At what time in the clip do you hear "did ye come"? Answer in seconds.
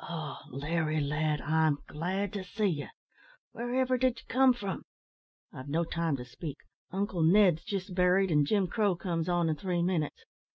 3.98-4.54